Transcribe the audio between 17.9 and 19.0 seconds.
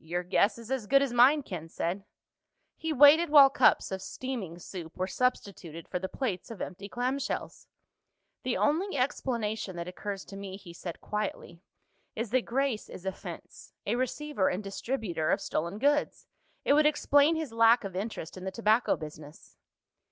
interest in the tobacco